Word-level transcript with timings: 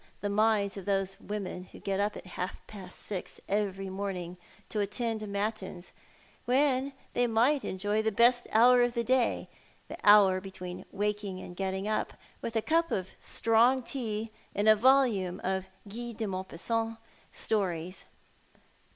19 0.15 0.15
the 0.21 0.35
minds 0.35 0.77
of 0.77 0.85
those 0.85 1.19
women 1.19 1.65
who 1.65 1.79
get 1.79 1.99
up 1.99 2.17
at 2.17 2.25
half 2.25 2.65
past 2.65 3.01
six 3.01 3.39
every 3.47 3.85
morninc: 3.85 4.35
to 4.67 4.79
attend 4.79 5.21
matins, 5.27 5.93
when 6.45 6.93
they 7.13 7.27
might 7.27 7.63
enjoy 7.63 8.01
the 8.01 8.11
best 8.11 8.47
hour 8.51 8.81
of 8.81 8.95
the 8.95 9.03
day, 9.03 9.47
the 9.89 9.97
hour 10.03 10.41
between 10.41 10.85
waking 10.91 11.39
and 11.39 11.55
getting 11.55 11.87
up, 11.87 12.13
with 12.41 12.55
a 12.55 12.63
cup 12.63 12.89
of 12.89 13.09
strong 13.19 13.83
tea 13.83 14.31
and 14.55 14.67
a 14.67 14.75
volume 14.75 15.39
of 15.43 15.69
Guy 15.87 16.13
de 16.13 16.25
Maupassant's 16.25 16.97
stories. 17.31 18.05